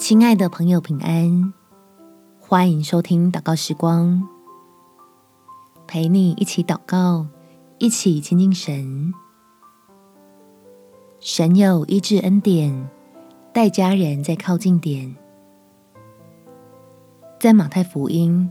[0.00, 1.52] 亲爱的朋友，平安！
[2.40, 4.26] 欢迎收听祷告时光，
[5.86, 7.26] 陪你一起祷告，
[7.76, 9.12] 一起亲近神。
[11.20, 12.88] 神有医治恩典，
[13.52, 15.14] 待家人再靠近点。
[17.38, 18.50] 在马太福音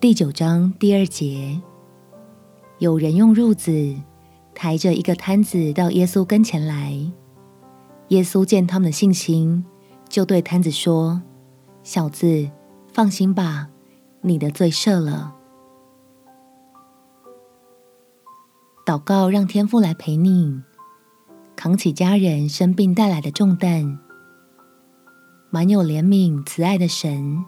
[0.00, 1.62] 第九章第二节，
[2.78, 3.94] 有人用褥子
[4.56, 6.92] 抬着一个瘫子到耶稣跟前来。
[8.08, 9.64] 耶稣见他们的信心，
[10.10, 11.22] 就对摊子说
[11.82, 12.50] ：“小子，
[12.92, 13.68] 放心吧，
[14.20, 15.36] 你的罪赦了。”
[18.84, 20.62] 祷告让天父来陪你，
[21.54, 24.00] 扛起家人生病带来的重担。
[25.48, 27.44] 满有怜悯慈爱的神，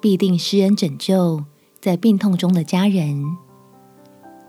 [0.00, 1.44] 必定施恩拯救
[1.80, 3.24] 在病痛中的家人，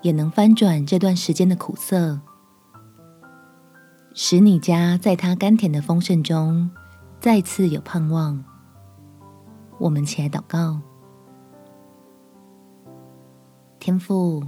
[0.02, 2.22] 也能翻转这段时间的苦涩。
[4.16, 6.72] 使你家在他甘甜的丰盛中
[7.20, 8.44] 再次有盼望。
[9.78, 10.80] 我们起来祷告，
[13.80, 14.44] 天父，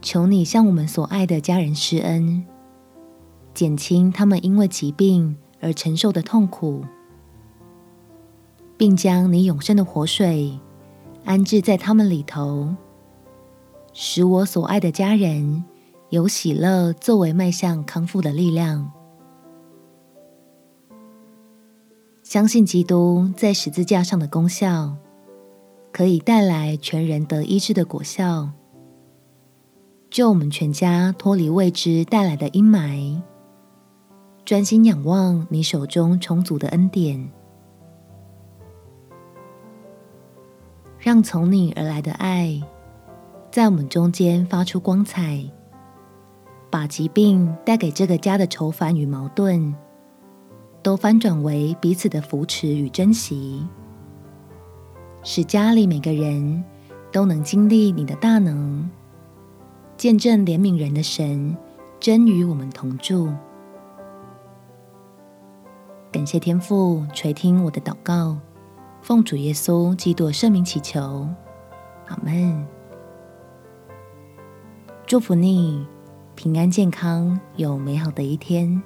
[0.00, 2.44] 求你向我们所爱的家人施恩，
[3.54, 6.84] 减轻他们因为疾病而承受的痛苦，
[8.76, 10.60] 并将你永生的活水
[11.24, 12.74] 安置在他们里头，
[13.92, 15.64] 使我所爱的家人。
[16.10, 18.92] 有喜乐作为迈向康复的力量，
[22.32, 24.96] 相信基督在十字架上的功效，
[25.92, 28.48] 可以带来全人得医治的果效，
[30.08, 33.20] 救我们全家脱离未知带来的阴霾，
[34.46, 37.30] 专心仰望你手中充足的恩典，
[40.98, 42.58] 让从你而来的爱
[43.50, 45.44] 在我们中间发出光彩。
[46.70, 49.74] 把疾病带给这个家的愁烦与矛盾，
[50.82, 53.64] 都翻转为彼此的扶持与珍惜，
[55.22, 56.64] 使家里每个人
[57.12, 58.90] 都能经历你的大能，
[59.96, 61.56] 见证怜悯人的神
[62.00, 63.32] 真与我们同住。
[66.10, 68.36] 感谢天父垂听我的祷告，
[69.00, 71.28] 奉主耶稣基督圣名祈求，
[72.08, 72.66] 阿门。
[75.06, 75.86] 祝福你。
[76.34, 78.82] 平安健康，有美好的一天。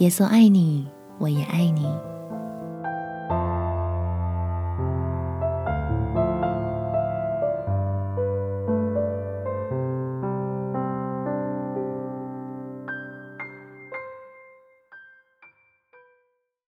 [0.00, 0.88] 耶稣爱你，
[1.18, 2.09] 我也爱你。